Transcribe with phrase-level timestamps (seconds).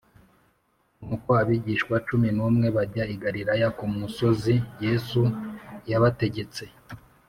[1.03, 5.21] Nuko abigishwa cumi n’umwe bajya i Galilaya ku musozi Yesu
[5.89, 6.63] yabategetse.